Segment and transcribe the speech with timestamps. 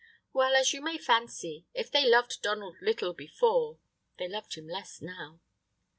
[0.33, 3.77] Well, as you may fancy, if they loved Donald little before,
[4.17, 5.41] they loved him less now.